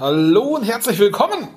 [0.00, 1.48] Hallo und herzlich willkommen.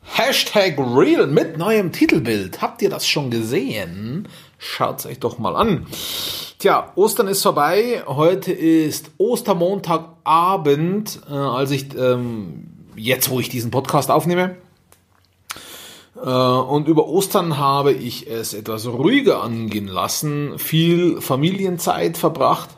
[0.00, 2.62] Hashtag Real mit neuem Titelbild.
[2.62, 4.26] Habt ihr das schon gesehen?
[4.56, 5.86] Schaut es euch doch mal an.
[6.58, 8.02] Tja, Ostern ist vorbei.
[8.06, 14.56] Heute ist Ostermontagabend, äh, als ich ähm, jetzt, wo ich diesen Podcast aufnehme.
[16.16, 22.70] Äh, und über Ostern habe ich es etwas ruhiger angehen lassen, viel Familienzeit verbracht.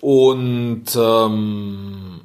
[0.00, 2.19] Und ähm,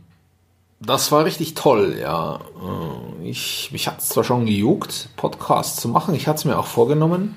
[0.85, 2.35] das war richtig toll, ja.
[2.35, 6.57] Äh, ich, mich hat es zwar schon gejuckt, Podcasts zu machen, ich hatte es mir
[6.57, 7.35] auch vorgenommen.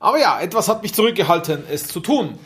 [0.00, 2.38] Aber ja, etwas hat mich zurückgehalten, es zu tun.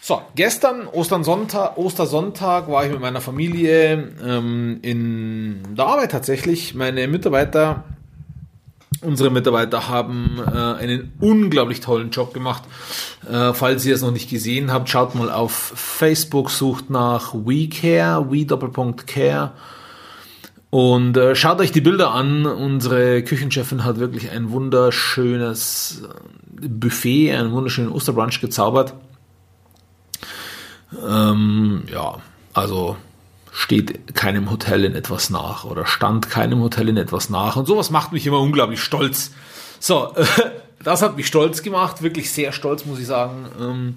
[0.00, 6.74] So, gestern, Ostersonntag, Ostersonntag, war ich mit meiner Familie ähm, in der Arbeit tatsächlich.
[6.74, 7.84] Meine Mitarbeiter,
[9.02, 12.62] unsere Mitarbeiter haben äh, einen unglaublich tollen Job gemacht.
[13.28, 18.30] Äh, falls ihr es noch nicht gesehen habt, schaut mal auf Facebook, sucht nach WeCare,
[18.30, 19.52] We-Care.
[20.70, 22.44] Und äh, schaut euch die Bilder an.
[22.44, 26.02] Unsere Küchenchefin hat wirklich ein wunderschönes
[26.60, 28.94] Buffet, einen wunderschönen Osterbrunch gezaubert.
[31.06, 32.18] Ähm, ja,
[32.52, 32.96] also
[33.52, 37.56] steht keinem Hotel in etwas nach oder stand keinem Hotel in etwas nach.
[37.56, 39.32] Und sowas macht mich immer unglaublich stolz.
[39.80, 40.24] So, äh,
[40.84, 43.94] das hat mich stolz gemacht, wirklich sehr stolz, muss ich sagen, ähm,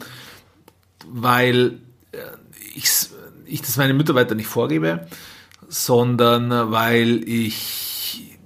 [1.08, 1.80] weil
[2.12, 2.18] äh,
[2.76, 2.90] ich,
[3.46, 5.08] ich das meinen Mitarbeitern nicht vorgebe,
[5.72, 8.38] sondern weil ich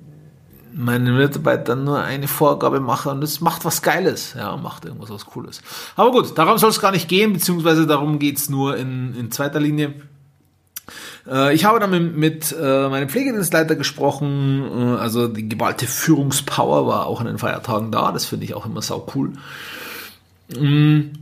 [0.73, 5.25] meinen Mitarbeitern nur eine Vorgabe mache und es macht was Geiles, ja, macht irgendwas was
[5.25, 5.61] Cooles.
[5.95, 9.59] Aber gut, darum soll es gar nicht gehen, beziehungsweise darum geht's nur in, in zweiter
[9.59, 9.93] Linie.
[11.27, 17.07] Äh, ich habe dann mit, äh, meinem Pflegedienstleiter gesprochen, äh, also die geballte Führungspower war
[17.07, 19.33] auch an den Feiertagen da, das finde ich auch immer sau cool.
[20.55, 21.13] Mm.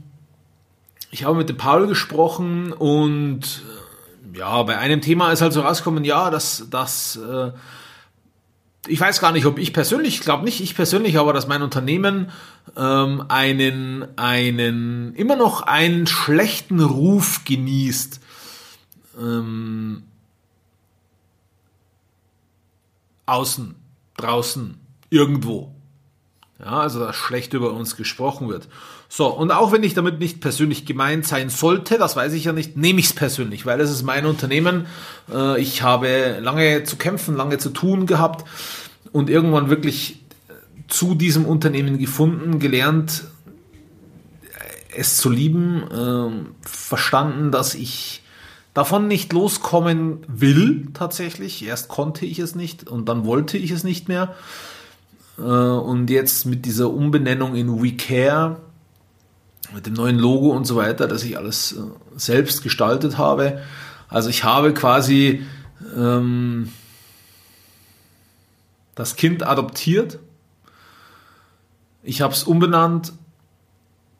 [1.12, 3.62] Ich habe mit dem Paul gesprochen und
[4.34, 7.52] ja, bei einem Thema ist halt so rausgekommen, ja, dass, dass äh,
[8.88, 11.62] ich weiß gar nicht, ob ich persönlich, ich glaube nicht ich persönlich, aber dass mein
[11.62, 12.32] Unternehmen
[12.76, 18.20] ähm, einen, einen, immer noch einen schlechten Ruf genießt.
[19.20, 20.04] Ähm,
[23.26, 23.76] außen,
[24.18, 24.80] draußen,
[25.10, 25.74] irgendwo.
[26.64, 28.70] Ja, also dass schlecht über uns gesprochen wird.
[29.10, 32.54] So, und auch wenn ich damit nicht persönlich gemeint sein sollte, das weiß ich ja
[32.54, 34.86] nicht, nehme ich es persönlich, weil es ist mein Unternehmen.
[35.32, 38.48] Äh, ich habe lange zu kämpfen, lange zu tun gehabt
[39.12, 40.24] und irgendwann wirklich
[40.88, 43.26] zu diesem Unternehmen gefunden, gelernt,
[44.96, 48.22] es zu lieben, äh, verstanden, dass ich
[48.74, 51.66] davon nicht loskommen will, tatsächlich.
[51.66, 54.36] Erst konnte ich es nicht und dann wollte ich es nicht mehr.
[55.38, 58.58] Äh, und jetzt mit dieser Umbenennung in We Care,
[59.74, 61.82] mit dem neuen Logo und so weiter, dass ich alles äh,
[62.16, 63.62] selbst gestaltet habe.
[64.08, 65.44] Also ich habe quasi
[65.96, 66.70] ähm,
[68.96, 70.20] das Kind adoptiert.
[72.04, 73.14] Ich habe es umbenannt.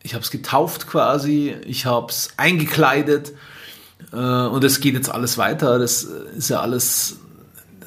[0.02, 1.56] Ich habe es getauft quasi.
[1.66, 3.34] Ich habe es eingekleidet.
[4.12, 5.78] Äh, und es geht jetzt alles weiter.
[5.78, 7.20] Das ist ja alles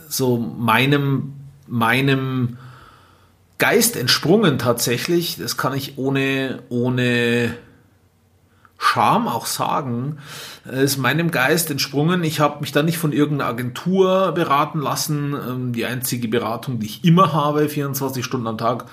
[0.09, 1.35] so meinem,
[1.67, 2.59] meinem
[3.59, 5.37] Geist entsprungen tatsächlich.
[5.39, 7.57] Das kann ich ohne, ohne
[8.79, 10.19] Charme auch sagen,
[10.71, 12.23] ist meinem Geist entsprungen.
[12.25, 15.35] Ich habe mich da nicht von irgendeiner Agentur beraten lassen.
[15.35, 18.85] Ähm, die einzige Beratung, die ich immer habe, 24 Stunden am Tag,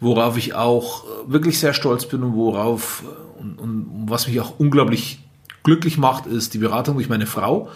[0.00, 3.02] worauf ich auch wirklich sehr stolz bin und worauf
[3.38, 5.18] und, und was mich auch unglaublich
[5.64, 7.70] glücklich macht, ist die Beratung durch meine Frau.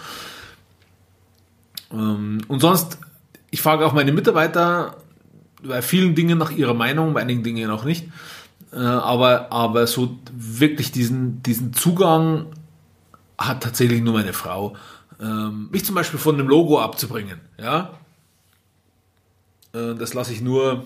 [1.92, 2.98] Ähm, und sonst,
[3.50, 4.96] ich frage auch meine Mitarbeiter
[5.62, 8.08] bei vielen Dingen nach ihrer Meinung, bei einigen Dingen auch nicht.
[8.72, 12.46] Äh, aber, aber so wirklich diesen, diesen Zugang
[13.38, 14.76] hat tatsächlich nur meine Frau.
[15.20, 17.40] Ähm, mich zum Beispiel von einem Logo abzubringen.
[17.58, 17.98] Ja?
[19.72, 20.84] Äh, das lasse ich nur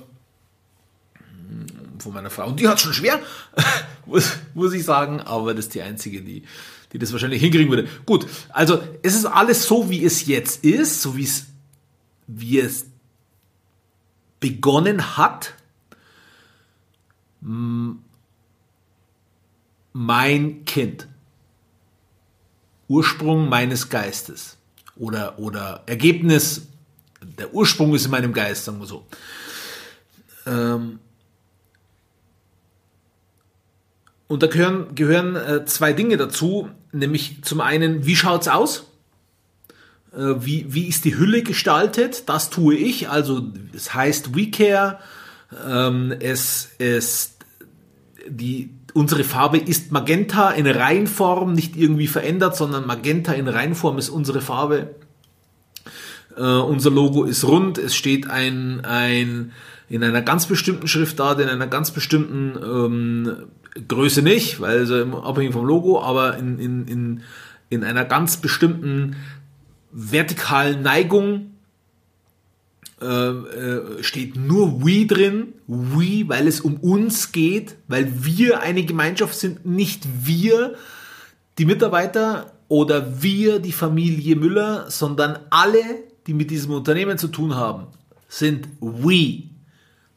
[1.15, 1.66] hm,
[1.99, 2.47] von meiner Frau.
[2.47, 3.21] Und die hat schon schwer,
[4.06, 6.44] muss, muss ich sagen, aber das ist die einzige, die,
[6.93, 7.89] die das wahrscheinlich hinkriegen würde.
[8.06, 11.47] Gut, also es ist alles so, wie es jetzt ist, so wie es,
[12.27, 12.86] wie es
[14.42, 15.54] begonnen hat
[19.92, 21.09] mein Kind.
[22.89, 24.59] Ursprung meines Geistes.
[24.97, 26.66] Oder, oder Ergebnis,
[27.22, 29.06] der Ursprung ist in meinem Geist, sagen wir so.
[30.44, 30.98] Ähm,
[34.28, 38.91] und da gehören, gehören äh, zwei Dinge dazu, nämlich zum einen, wie schaut es aus?
[40.14, 42.28] Äh, wie, wie ist die Hülle gestaltet?
[42.28, 43.09] Das tue ich.
[43.09, 44.98] Also es heißt WeCare.
[45.66, 47.36] Ähm, es ist
[48.28, 54.10] die, unsere Farbe ist Magenta in Reinform, nicht irgendwie verändert, sondern Magenta in Reinform ist
[54.10, 54.94] unsere Farbe.
[56.36, 57.78] Äh, unser Logo ist rund.
[57.78, 59.53] Es steht ein, ein
[59.88, 63.36] in einer ganz bestimmten Schriftart, in einer ganz bestimmten ähm,
[63.88, 67.20] Größe nicht, weil also abhängig vom Logo, aber in, in, in,
[67.68, 69.16] in einer ganz bestimmten
[69.92, 71.53] vertikalen Neigung
[73.00, 78.84] äh, äh, steht nur we drin, we, weil es um uns geht, weil wir eine
[78.84, 80.77] Gemeinschaft sind, nicht wir,
[81.59, 85.83] die Mitarbeiter oder wir, die Familie Müller, sondern alle,
[86.27, 87.89] die mit diesem Unternehmen zu tun haben,
[88.28, 89.50] sind we.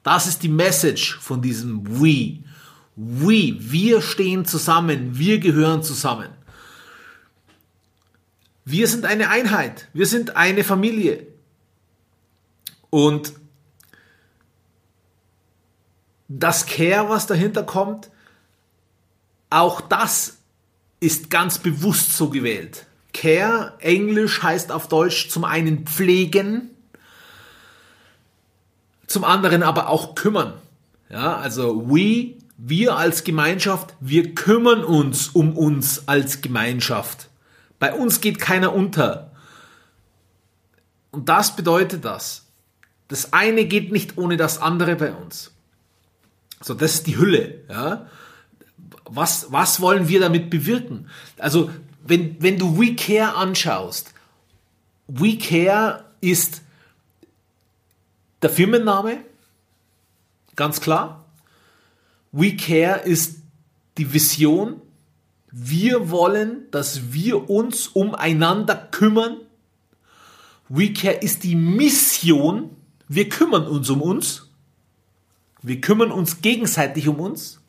[0.04, 2.44] Das ist die Message von diesem we.
[2.96, 6.35] We, wir stehen zusammen, wir gehören zusammen.
[8.66, 11.28] Wir sind eine Einheit, wir sind eine Familie.
[12.90, 13.34] Und
[16.28, 18.10] das Care, was dahinter kommt,
[19.52, 20.38] auch das
[21.00, 22.88] ist ganz bewusst so gewählt.
[23.14, 26.72] Care, Englisch heißt auf Deutsch zum einen pflegen,
[29.06, 30.54] zum anderen aber auch kümmern.
[31.10, 37.30] Ja, also we, wir als Gemeinschaft, wir kümmern uns um uns als Gemeinschaft.
[37.80, 39.32] Bei uns geht keiner unter.
[41.12, 42.46] Und das bedeutet das.
[43.08, 45.52] Das eine geht nicht ohne das andere bei uns.
[46.62, 47.64] So, das ist die Hülle.
[47.70, 48.08] Ja?
[49.06, 51.10] Was, was wollen wir damit bewirken?
[51.38, 51.70] Also,
[52.04, 54.14] wenn, wenn du We Care anschaust,
[55.08, 56.62] We Care ist
[58.42, 59.20] der Firmenname,
[60.56, 61.26] ganz klar.
[62.32, 63.42] We Care ist
[63.98, 64.82] die Vision.
[65.58, 69.38] Wir wollen, dass wir uns umeinander kümmern.
[70.68, 72.76] We Care ist die Mission.
[73.08, 74.50] Wir kümmern uns um uns.
[75.62, 77.62] Wir kümmern uns gegenseitig um uns.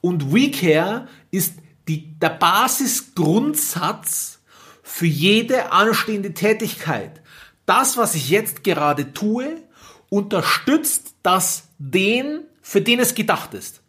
[0.00, 1.54] Und We Care ist
[1.88, 4.38] die, der Basisgrundsatz
[4.84, 7.22] für jede anstehende Tätigkeit.
[7.66, 9.64] Das, was ich jetzt gerade tue,
[10.10, 13.82] unterstützt das den, für den es gedacht ist.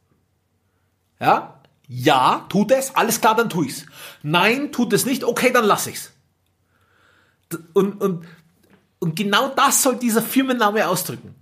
[1.20, 1.57] Ja?
[1.88, 3.86] Ja, tut es, alles klar, dann tu ich's.
[4.22, 6.12] Nein, tut es nicht, okay, dann lass ich's.
[7.74, 8.26] Und, und,
[9.00, 11.34] und genau das soll dieser Firmenname ausdrücken.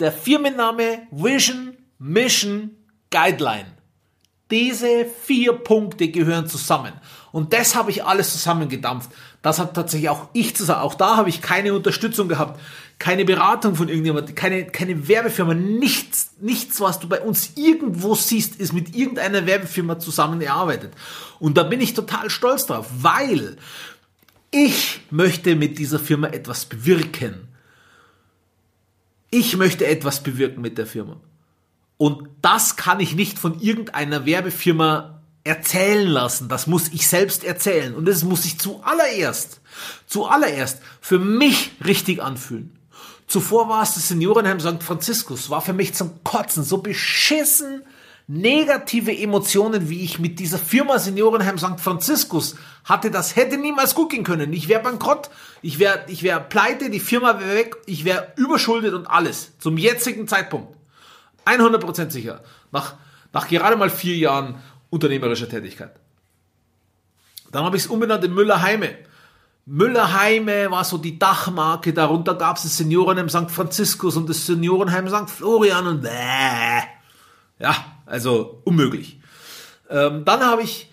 [0.00, 2.72] Der Firmenname Vision, Mission,
[3.10, 3.76] Guideline.
[4.50, 6.92] Diese vier Punkte gehören zusammen.
[7.30, 9.10] Und das habe ich alles zusammengedampft.
[9.40, 10.82] Das hat tatsächlich auch ich zusammen.
[10.82, 12.60] Auch da habe ich keine Unterstützung gehabt,
[12.98, 18.56] keine Beratung von irgendjemand, keine, keine Werbefirma, nichts, nichts, was du bei uns irgendwo siehst,
[18.56, 20.92] ist mit irgendeiner Werbefirma zusammen erarbeitet.
[21.38, 23.56] Und da bin ich total stolz drauf, weil
[24.52, 27.48] ich möchte mit dieser Firma etwas bewirken.
[29.30, 31.16] Ich möchte etwas bewirken mit der Firma.
[31.96, 36.48] Und das kann ich nicht von irgendeiner Werbefirma erzählen lassen.
[36.48, 37.94] Das muss ich selbst erzählen.
[37.94, 39.60] Und das muss ich zuallererst,
[40.06, 42.78] zuallererst für mich richtig anfühlen.
[43.32, 44.82] Zuvor war es das Seniorenheim St.
[44.82, 47.82] Franziskus, war für mich zum Kotzen, so beschissen
[48.26, 51.80] negative Emotionen, wie ich mit dieser Firma Seniorenheim St.
[51.80, 54.52] Franziskus hatte, das hätte niemals gut gehen können.
[54.52, 55.30] Ich wäre bankrott,
[55.62, 59.52] ich wäre ich wär pleite, die Firma wäre weg, ich wäre überschuldet und alles.
[59.58, 60.76] Zum jetzigen Zeitpunkt.
[61.46, 62.44] 100% sicher.
[62.70, 62.96] Nach,
[63.32, 64.56] nach gerade mal vier Jahren
[64.90, 65.94] unternehmerischer Tätigkeit.
[67.50, 68.94] Dann habe ich es umbenannt in Müllerheime.
[69.64, 73.50] Müllerheime war so die Dachmarke, darunter gab es das Seniorenheim St.
[73.50, 75.30] Franziskus und das Seniorenheim St.
[75.30, 76.80] Florian und äh,
[77.60, 77.74] ja,
[78.06, 79.20] also unmöglich.
[79.88, 80.92] Ähm, dann habe ich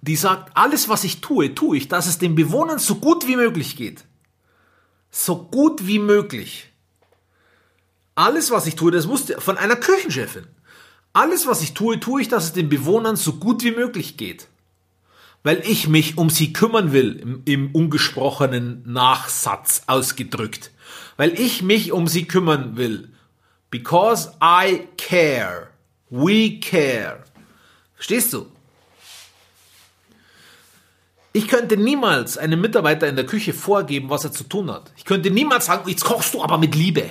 [0.00, 3.36] die sagt, alles, was ich tue, tue ich, dass es den Bewohnern so gut wie
[3.36, 4.04] möglich geht.
[5.10, 6.70] So gut wie möglich.
[8.14, 10.46] Alles, was ich tue, das muss von einer Küchenchefin.
[11.12, 14.48] Alles, was ich tue, tue ich, dass es den Bewohnern so gut wie möglich geht.
[15.42, 20.72] Weil ich mich um sie kümmern will, im, im ungesprochenen Nachsatz ausgedrückt.
[21.16, 23.12] Weil ich mich um sie kümmern will.
[23.70, 25.68] Because I care.
[26.10, 27.24] We care.
[27.94, 28.46] Verstehst du?
[31.32, 34.92] Ich könnte niemals einem Mitarbeiter in der Küche vorgeben, was er zu tun hat.
[34.96, 37.10] Ich könnte niemals sagen, jetzt kochst du aber mit Liebe.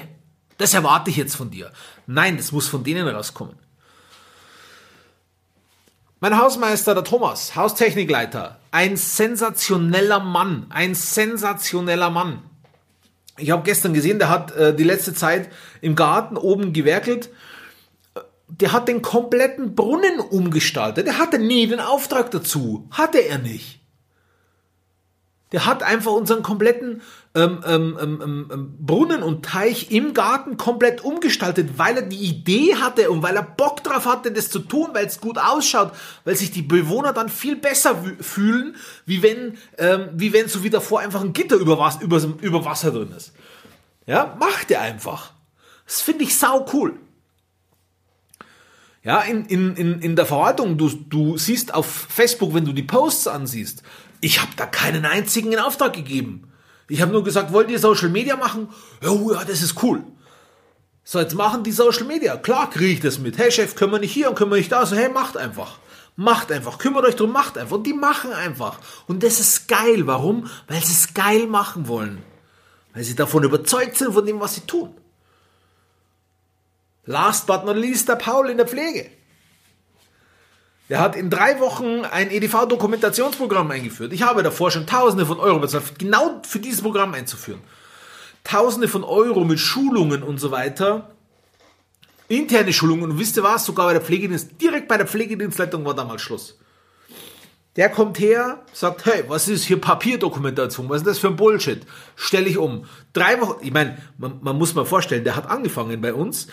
[0.58, 1.72] Das erwarte ich jetzt von dir.
[2.08, 3.56] Nein, das muss von denen rauskommen.
[6.20, 12.42] Mein Hausmeister, der Thomas, Haustechnikleiter, ein sensationeller Mann, ein sensationeller Mann.
[13.38, 17.30] Ich habe gestern gesehen, der hat äh, die letzte Zeit im Garten oben gewerkelt.
[18.48, 21.06] Der hat den kompletten Brunnen umgestaltet.
[21.06, 22.88] Der hatte nie den Auftrag dazu.
[22.90, 23.80] Hatte er nicht.
[25.52, 27.04] Der hat einfach unseren kompletten
[27.38, 32.18] ähm, ähm, ähm, ähm, ähm Brunnen und Teich im Garten komplett umgestaltet, weil er die
[32.18, 35.94] Idee hatte und weil er Bock drauf hatte, das zu tun, weil es gut ausschaut,
[36.26, 38.76] weil sich die Bewohner dann viel besser fühlen,
[39.06, 39.58] wie wenn,
[40.14, 43.34] wie wenn so wie davor einfach ein Gitter über, was, über, über Wasser drin ist.
[44.06, 45.34] Ja, macht er einfach.
[45.86, 46.98] Das finde ich sau cool.
[49.04, 52.84] Ja, in, in, in, in der Verwaltung, du, du siehst auf Facebook, wenn du die
[52.84, 53.84] Posts ansiehst,
[54.20, 56.52] ich habe da keinen einzigen in Auftrag gegeben.
[56.90, 58.70] Ich habe nur gesagt, wollt ihr Social Media machen?
[59.06, 60.04] Oh, ja, das ist cool.
[61.04, 62.38] So, jetzt machen die Social Media.
[62.38, 63.38] Klar kriege ich das mit.
[63.38, 64.86] Hey Chef, können wir nicht hier und können wir nicht da?
[64.86, 65.80] So, hey, macht einfach.
[66.16, 66.80] Macht einfach.
[66.80, 67.78] Kümmert euch drum, macht einfach.
[67.78, 68.80] Und die machen einfach.
[69.08, 70.08] Und das ist geil.
[70.08, 70.50] Warum?
[70.68, 72.24] Weil sie es geil machen wollen.
[72.94, 74.96] Weil sie davon überzeugt sind, von dem, was sie tun.
[77.06, 79.10] Last but not least, der Paul in der Pflege.
[80.90, 84.14] Der hat in drei Wochen ein EDV-Dokumentationsprogramm eingeführt.
[84.14, 87.60] Ich habe davor schon Tausende von Euro bezahlt, genau für dieses Programm einzuführen.
[88.44, 91.10] Tausende von Euro mit Schulungen und so weiter.
[92.30, 93.12] Interne Schulungen.
[93.12, 93.66] Und wisst ihr was?
[93.66, 96.58] Sogar bei der Pflegedienst, direkt bei der Pflegedienstleitung war damals Schluss.
[97.76, 100.90] Der kommt her, sagt, hey, was ist hier Papierdokumentation?
[100.90, 101.86] Was ist das für ein Bullshit?
[102.16, 102.86] Stelle ich um.
[103.14, 106.48] Drei Wochen, ich meine, man, man muss mal vorstellen, der hat angefangen bei uns.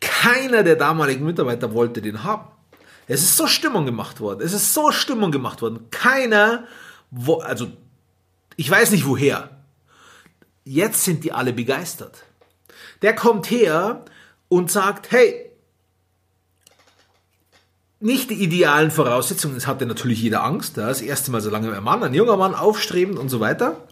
[0.00, 2.48] Keiner der damaligen Mitarbeiter wollte den haben.
[3.08, 4.42] Es ist so Stimmung gemacht worden.
[4.42, 5.90] Es ist so Stimmung gemacht worden.
[5.90, 6.64] Keiner,
[7.10, 7.68] wo, also
[8.56, 9.50] ich weiß nicht woher.
[10.64, 12.24] Jetzt sind die alle begeistert.
[13.00, 14.04] Der kommt her
[14.48, 15.50] und sagt, hey,
[18.00, 21.82] nicht die idealen Voraussetzungen, es hatte natürlich jeder Angst, das erste Mal so lange ein
[21.82, 23.88] Mann, ein junger Mann, aufstrebend und so weiter.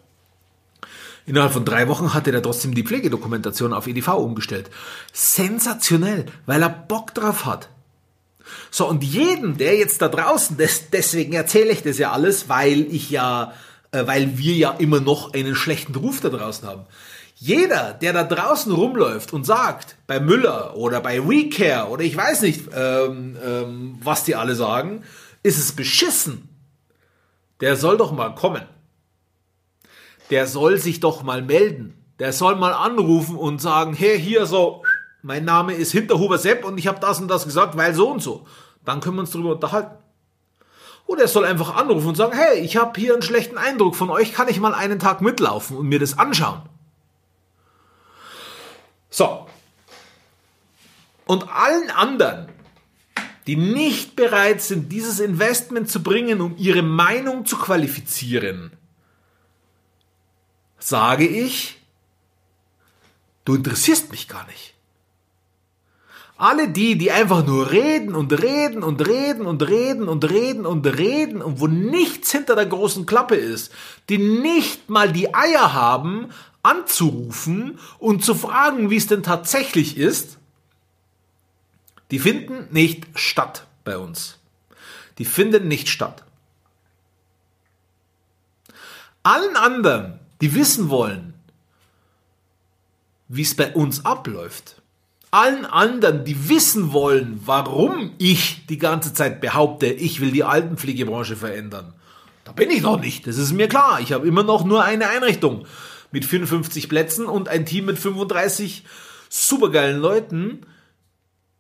[1.25, 4.71] Innerhalb von drei Wochen hatte er trotzdem die Pflegedokumentation auf EDV umgestellt.
[5.13, 7.69] Sensationell, weil er Bock drauf hat.
[8.71, 12.93] So, und jeden, der jetzt da draußen, das, deswegen erzähle ich das ja alles, weil
[12.93, 13.53] ich ja,
[13.93, 16.87] äh, weil wir ja immer noch einen schlechten Ruf da draußen haben.
[17.39, 22.41] Jeder, der da draußen rumläuft und sagt, bei Müller oder bei WeCare oder ich weiß
[22.43, 25.05] nicht, ähm, ähm, was die alle sagen,
[25.43, 26.49] ist es beschissen.
[27.61, 28.63] Der soll doch mal kommen.
[30.31, 32.03] Der soll sich doch mal melden.
[32.19, 34.83] Der soll mal anrufen und sagen, hey, hier so,
[35.27, 38.23] mein Name ist Hinterhuber Sepp und ich habe das und das gesagt, weil so und
[38.23, 38.47] so.
[38.85, 39.97] Dann können wir uns darüber unterhalten.
[41.07, 44.09] Oder er soll einfach anrufen und sagen, hey, ich habe hier einen schlechten Eindruck von
[44.09, 46.63] euch, kann ich mal einen Tag mitlaufen und mir das anschauen?
[49.11, 49.49] So.
[51.27, 52.49] Und allen anderen,
[53.49, 58.71] die nicht bereit sind, dieses Investment zu bringen, um ihre Meinung zu qualifizieren,
[60.79, 61.83] sage ich,
[63.45, 64.76] du interessierst mich gar nicht.
[66.39, 70.87] Alle die, die einfach nur reden und reden und reden und reden und reden und
[70.87, 73.73] reden und wo nichts hinter der großen Klappe ist,
[74.11, 76.29] die nicht mal die Eier haben,
[76.63, 80.37] anzurufen und zu fragen, wie es denn tatsächlich ist,
[82.11, 84.39] die finden nicht statt bei uns.
[85.19, 86.25] Die finden nicht statt.
[89.23, 91.35] Allen anderen, die wissen wollen,
[93.29, 94.83] wie es bei uns abläuft,
[95.31, 101.37] allen anderen, die wissen wollen, warum ich die ganze Zeit behaupte, ich will die Altenpflegebranche
[101.37, 101.93] verändern.
[102.45, 104.01] Da bin ich noch nicht, das ist mir klar.
[104.01, 105.67] Ich habe immer noch nur eine Einrichtung
[106.13, 108.85] mit 54 Plätzen und ein Team mit 35
[109.29, 110.61] supergeilen Leuten.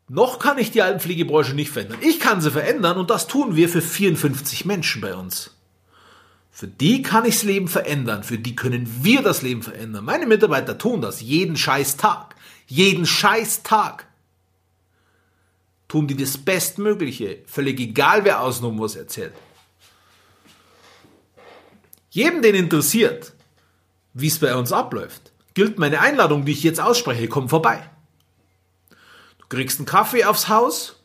[0.08, 1.98] Noch kann ich die Altenpflegebranche nicht verändern.
[2.00, 5.50] Ich kann sie verändern und das tun wir für 54 Menschen bei uns.
[6.52, 10.06] Für die kann ich das Leben verändern, für die können wir das Leben verändern.
[10.06, 12.25] Meine Mitarbeiter tun das jeden scheiß Tag.
[12.66, 14.06] Jeden scheiß Tag
[15.88, 19.34] tun die das Bestmögliche, völlig egal wer außenrum was erzählt.
[22.10, 23.32] Jedem, den interessiert,
[24.14, 27.88] wie es bei uns abläuft, gilt meine Einladung, die ich jetzt ausspreche, komm vorbei.
[29.38, 30.96] Du kriegst einen Kaffee aufs Haus,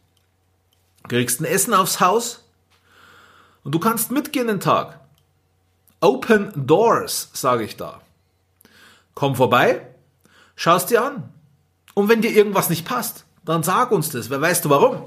[1.08, 2.46] kriegst ein Essen aufs Haus
[3.64, 5.00] und du kannst mitgehen den Tag.
[6.00, 8.02] Open Doors, sage ich da.
[9.14, 9.86] Komm vorbei,
[10.56, 11.32] schaust dir an.
[11.94, 14.30] Und wenn dir irgendwas nicht passt, dann sag uns das.
[14.30, 15.04] Wer weißt du warum?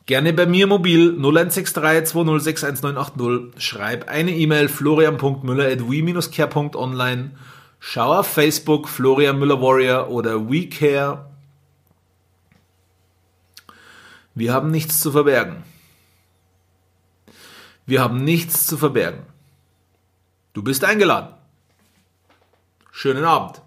[0.05, 3.57] Gerne bei mir mobil 0163 20611980.
[3.57, 7.31] Schreib eine E-Mail florian.müller at we-care.online.
[7.79, 11.29] Schau auf Facebook Florian Müller Warrior oder WeCare.
[14.35, 15.63] Wir haben nichts zu verbergen.
[17.85, 19.25] Wir haben nichts zu verbergen.
[20.53, 21.33] Du bist eingeladen.
[22.91, 23.61] Schönen Abend.